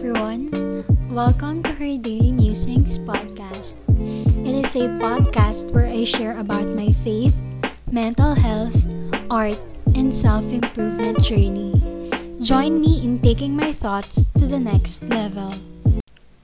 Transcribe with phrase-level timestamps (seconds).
[0.00, 0.48] everyone.
[1.12, 3.76] Welcome to her Daily Musings podcast.
[4.48, 7.36] It is a podcast where I share about my faith,
[7.92, 8.72] mental health,
[9.28, 9.60] art,
[9.92, 11.76] and self improvement journey.
[12.40, 15.60] Join me in taking my thoughts to the next level.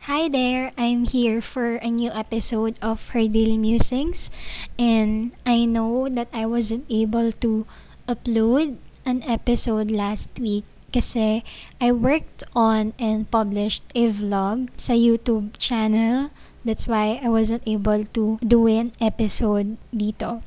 [0.04, 4.29] Hi there, I'm here for a new episode of Her Daily Musings,
[4.77, 7.64] and I know that I wasn't able to
[8.04, 8.77] upload
[9.09, 11.44] an episode last week kasi
[11.76, 16.32] I worked on and published a vlog sa YouTube channel.
[16.64, 20.40] That's why I wasn't able to do an episode dito.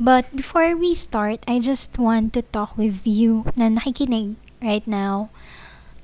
[0.00, 5.28] But before we start, I just want to talk with you na nakikinig right now.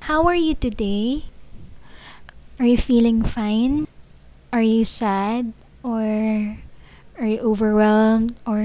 [0.06, 1.32] How are you today?
[2.60, 3.88] Are you feeling fine?
[4.52, 5.56] Are you sad?
[5.80, 6.04] Or
[7.16, 8.36] are you overwhelmed?
[8.44, 8.60] Or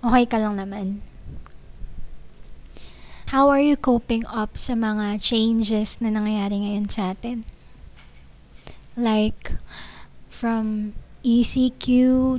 [0.00, 1.04] okay ka lang naman?
[3.36, 7.44] How are you coping up sa mga changes na nangyayari ngayon sa atin?
[8.96, 9.60] Like,
[10.32, 11.84] from ECQ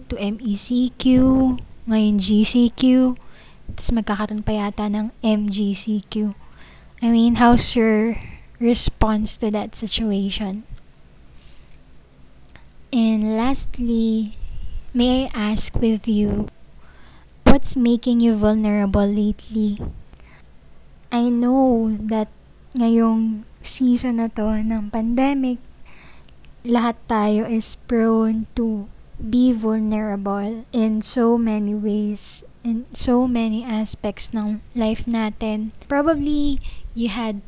[0.10, 1.06] to MECQ,
[1.86, 6.34] ngayon GCQ, tapos magkakaroon pa yata ng MGCQ.
[7.06, 8.18] I mean, how's your
[8.58, 10.66] response to that situation?
[12.90, 14.34] And lastly,
[14.98, 16.50] may I ask with you,
[17.46, 19.78] what's making you vulnerable lately?
[21.12, 22.28] I know that
[22.76, 25.64] ngayong season na to ng pandemic,
[26.68, 34.36] lahat tayo is prone to be vulnerable in so many ways, in so many aspects
[34.36, 35.72] ng life natin.
[35.88, 36.60] Probably,
[36.92, 37.40] you had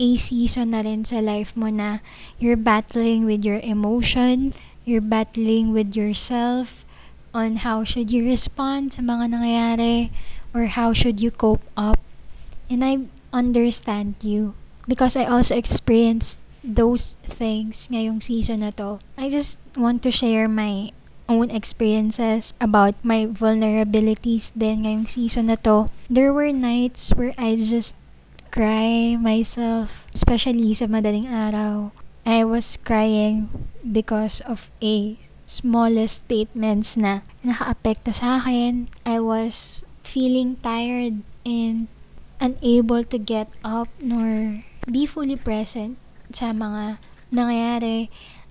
[0.00, 2.04] a season na rin sa life mo na
[2.36, 4.52] you're battling with your emotion,
[4.84, 6.84] you're battling with yourself
[7.32, 10.12] on how should you respond sa mga nangyayari
[10.52, 12.00] or how should you cope up.
[12.70, 14.54] And I understand you
[14.86, 19.02] because I also experienced those things ngayong season na to.
[19.18, 20.94] I just want to share my
[21.26, 25.90] own experiences about my vulnerabilities din ngayong season na to.
[26.06, 27.98] There were nights where I just
[28.54, 31.90] cry myself, especially sa madaling araw.
[32.22, 33.50] I was crying
[33.82, 35.18] because of a
[35.50, 38.86] smallest statements na nakaapekto sa akin.
[39.02, 41.90] I was feeling tired and
[42.40, 46.00] unable to get up nor be fully present
[46.32, 46.98] sa mga
[47.30, 48.08] nangyayari.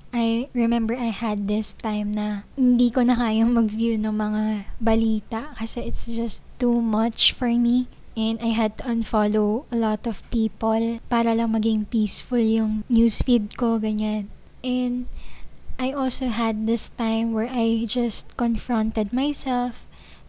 [0.10, 4.44] I remember I had this time na hindi ko na kayang mag-view ng mga
[4.82, 7.86] balita kasi it's just too much for me.
[8.18, 13.54] And I had to unfollow a lot of people para lang maging peaceful yung newsfeed
[13.54, 14.34] ko, ganyan.
[14.66, 15.06] And
[15.80, 19.86] I also had this time where I just confronted myself,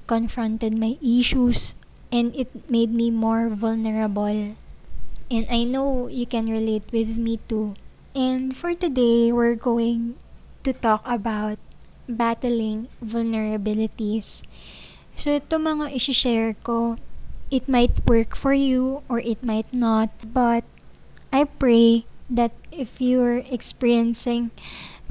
[0.07, 1.75] confronted my issues,
[2.13, 4.55] and it made me more vulnerable.
[5.31, 7.75] And I know you can relate with me too.
[8.15, 10.19] And for today, we're going
[10.65, 11.59] to talk about
[12.09, 14.43] battling vulnerabilities.
[15.15, 16.99] So, ito mga isi-share ko,
[17.51, 20.11] it might work for you or it might not.
[20.27, 20.67] But,
[21.31, 24.51] I pray that if you're experiencing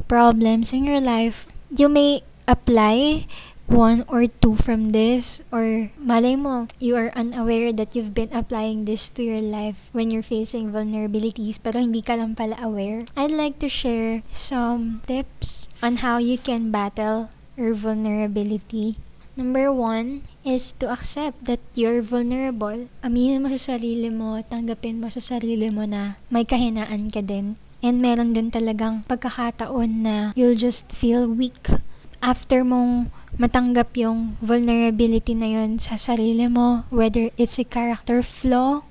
[0.07, 3.27] problems in your life, you may apply
[3.69, 8.83] one or two from this or malay mo, you are unaware that you've been applying
[8.85, 13.05] this to your life when you're facing vulnerabilities pero hindi ka lang pala aware.
[13.13, 18.97] I'd like to share some tips on how you can battle your vulnerability.
[19.39, 22.91] Number one is to accept that you're vulnerable.
[23.05, 27.55] Aminin mo sa sarili mo, tanggapin mo sa sarili mo na may kahinaan ka din.
[27.79, 31.71] And meron din talagang pagkakataon na you'll just feel weak
[32.19, 38.81] after mong matanggap yung vulnerability na yun sa sarili mo, whether it's a character flaw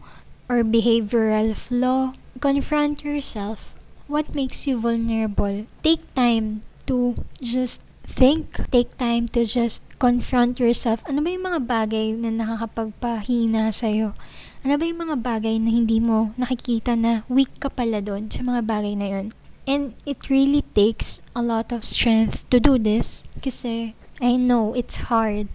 [0.46, 3.74] or behavioral flaw, confront yourself.
[4.08, 5.66] What makes you vulnerable?
[5.84, 8.56] Take time to just think.
[8.72, 11.04] Take time to just confront yourself.
[11.04, 14.16] Ano ba yung mga bagay na nakakapagpahina sa'yo?
[14.64, 18.40] Ano ba yung mga bagay na hindi mo nakikita na weak ka pala doon sa
[18.40, 19.26] mga bagay na yun?
[19.68, 25.06] And it really takes a lot of strength to do this kasi I know it's
[25.06, 25.46] hard.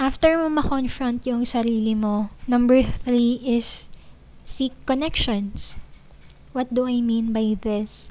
[0.00, 3.88] After mo ma-confront yung sarili mo, number three is
[4.44, 5.76] seek connections.
[6.56, 8.08] What do I mean by this?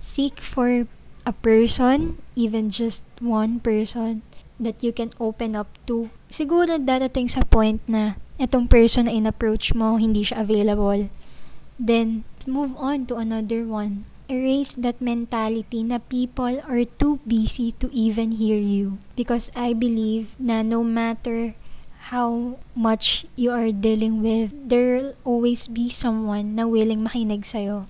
[0.00, 0.84] Seek for
[1.24, 4.20] a person, even just one person,
[4.60, 6.12] that you can open up to.
[6.28, 11.08] Siguro dadating sa point na itong person na in-approach mo, hindi siya available.
[11.80, 17.92] Then, move on to another one erase that mentality na people are too busy to
[17.92, 18.98] even hear you.
[19.16, 21.54] Because I believe na no matter
[22.12, 27.88] how much you are dealing with, there'll always be someone na willing makinig sa'yo.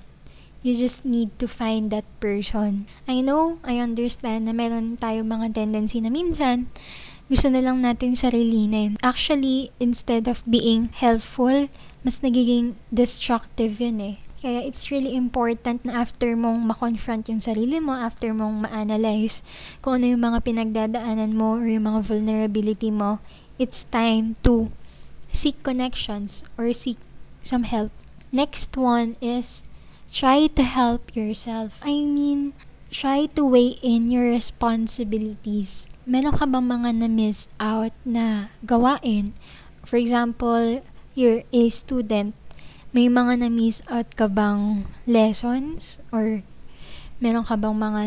[0.65, 2.89] You just need to find that person.
[3.05, 6.73] I know, I understand na meron tayo mga tendency na minsan,
[7.29, 8.97] gusto na lang natin sarilinin.
[9.05, 11.69] Actually, instead of being helpful,
[12.01, 14.24] mas nagiging destructive yun eh.
[14.45, 19.41] Kaya it's really important na after mong ma-confront yung sarili mo, after mong ma-analyze
[19.81, 23.25] kung ano yung mga pinagdadaanan mo or yung mga vulnerability mo,
[23.57, 24.69] it's time to
[25.33, 27.01] seek connections or seek
[27.41, 27.89] some help.
[28.37, 29.65] Next one is
[30.13, 31.81] try to help yourself.
[31.81, 32.53] I mean,
[32.93, 35.89] try to weigh in your responsibilities.
[36.05, 39.33] Meron ka bang mga na-miss out na gawain?
[39.89, 40.85] For example,
[41.17, 42.37] you're a student
[42.95, 46.47] may mga na-miss out ka bang lessons or
[47.19, 48.03] meron ka bang mga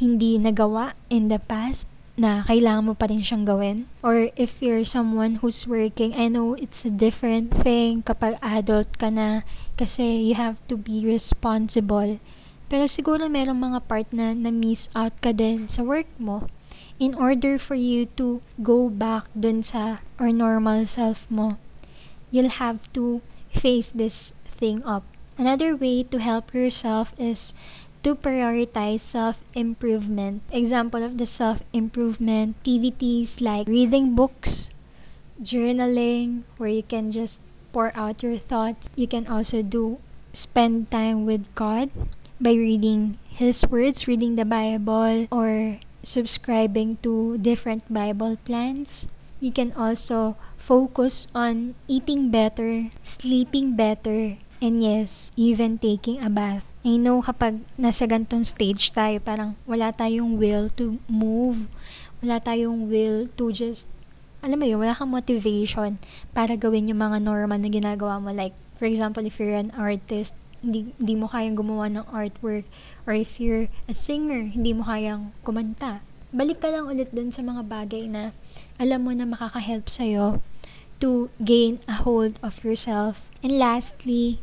[0.00, 1.84] hindi nagawa in the past
[2.16, 3.84] na kailangan mo pa rin siyang gawin?
[4.00, 9.12] Or if you're someone who's working, I know it's a different thing kapag adult ka
[9.12, 9.44] na
[9.76, 12.16] kasi you have to be responsible.
[12.72, 16.48] Pero siguro merong mga part na na-miss out ka din sa work mo
[16.96, 21.60] in order for you to go back dun sa or normal self mo.
[22.32, 23.20] You'll have to
[23.52, 25.04] face this thing up.
[25.38, 27.54] Another way to help yourself is
[28.02, 30.42] to prioritize self-improvement.
[30.52, 34.70] Example of the self-improvement activities like reading books,
[35.42, 37.40] journaling, where you can just
[37.72, 38.88] pour out your thoughts.
[38.96, 39.98] You can also do
[40.32, 41.90] spend time with God
[42.40, 49.06] by reading His words, reading the Bible, or subscribing to different Bible plans.
[49.40, 56.68] You can also focus on eating better, sleeping better, and yes, even taking a bath.
[56.84, 61.68] I know kapag nasa gantong stage tayo, parang wala tayong will to move,
[62.20, 63.88] wala tayong will to just,
[64.44, 65.96] alam mo yun, wala kang motivation
[66.36, 68.32] para gawin yung mga normal na ginagawa mo.
[68.32, 72.68] Like, for example, if you're an artist, hindi, hindi mo kayang gumawa ng artwork,
[73.08, 76.04] or if you're a singer, hindi mo kayang kumanta.
[76.30, 78.30] Balik ka lang ulit dun sa mga bagay na
[78.78, 80.38] alam mo na makaka-help sa'yo
[81.02, 83.26] to gain a hold of yourself.
[83.42, 84.38] And lastly,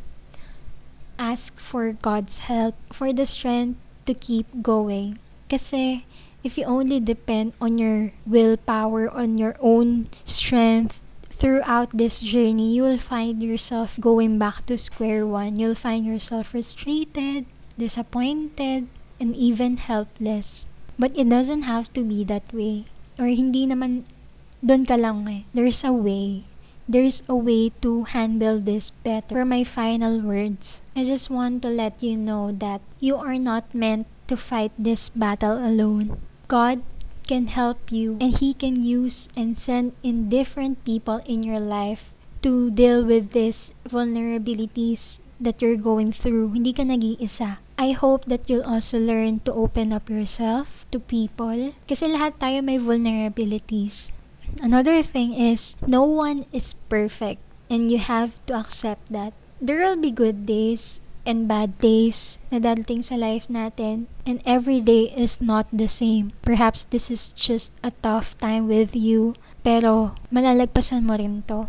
[1.16, 5.22] ask for God's help for the strength to keep going.
[5.48, 6.04] Kasi
[6.44, 11.00] if you only depend on your willpower, on your own strength,
[11.38, 15.56] throughout this journey, you will find yourself going back to square one.
[15.56, 17.46] You'll find yourself frustrated,
[17.78, 18.90] disappointed,
[19.22, 20.66] and even helpless.
[20.98, 22.86] But it doesn't have to be that way.
[23.18, 24.06] Or hindi naman
[24.66, 25.46] doon ka lang eh.
[25.54, 26.46] There's a way.
[26.88, 29.36] There's a way to handle this better.
[29.36, 33.68] For my final words, I just want to let you know that you are not
[33.76, 36.16] meant to fight this battle alone.
[36.48, 36.82] God
[37.28, 42.16] can help you and He can use and send in different people in your life
[42.42, 46.56] to deal with these vulnerabilities that you're going through.
[46.56, 47.60] Hindi ka nag-iisa.
[47.78, 51.78] I hope that you'll also learn to open up yourself to people.
[51.86, 54.10] Kasi lahat tayo may vulnerabilities.
[54.58, 57.40] Another thing is, no one is perfect
[57.70, 59.38] and you have to accept that.
[59.62, 64.80] There will be good days and bad days na dadating sa life natin and every
[64.80, 66.32] day is not the same.
[66.42, 71.68] Perhaps this is just a tough time with you pero malalagpasan mo rin to.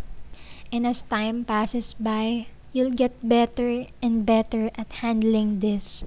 [0.71, 6.03] And as time passes by, you'll get better and better at handling this.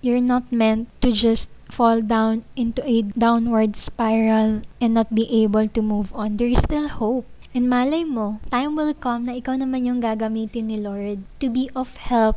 [0.00, 5.66] You're not meant to just fall down into a downward spiral and not be able
[5.68, 6.36] to move on.
[6.36, 7.26] There is still hope.
[7.56, 11.72] And malay mo, time will come na ikaw naman yung gagamitin ni Lord to be
[11.72, 12.36] of help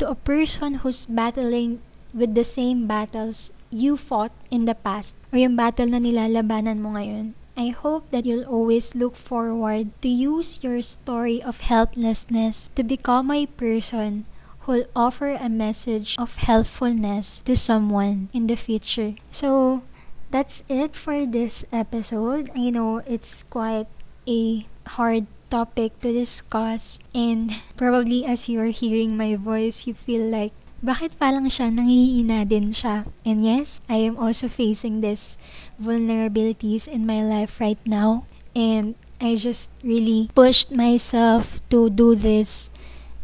[0.00, 1.84] to a person who's battling
[2.16, 6.96] with the same battles you fought in the past or yung battle na nilalabanan mo
[6.96, 7.36] ngayon.
[7.56, 13.30] I hope that you'll always look forward to use your story of helplessness to become
[13.30, 14.26] a person
[14.60, 19.14] who'll offer a message of helpfulness to someone in the future.
[19.30, 19.82] So,
[20.30, 22.50] that's it for this episode.
[22.56, 23.86] I know it's quite
[24.26, 24.66] a
[24.98, 30.52] hard topic to discuss and probably as you're hearing my voice, you feel like
[30.84, 33.08] bakit palang siya nangihina din siya?
[33.24, 35.40] And yes, I am also facing this
[35.80, 38.28] vulnerabilities in my life right now.
[38.52, 42.68] And I just really pushed myself to do this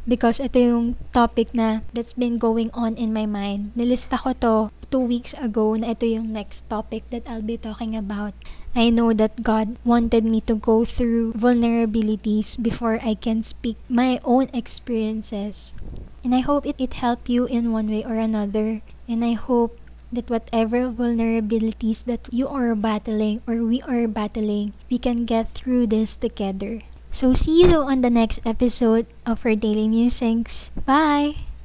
[0.08, 3.76] because ito yung topic na that's been going on in my mind.
[3.76, 4.54] Nilista ko to
[4.88, 8.32] two weeks ago na ito yung next topic that I'll be talking about.
[8.74, 14.18] I know that God wanted me to go through vulnerabilities before I can speak my
[14.24, 15.76] own experiences.
[16.22, 18.82] And I hope it, it helped you in one way or another.
[19.08, 19.78] And I hope
[20.12, 25.86] that whatever vulnerabilities that you are battling or we are battling, we can get through
[25.88, 26.82] this together.
[27.10, 30.70] So see you on the next episode of our Daily Musings.
[30.86, 31.49] Bye!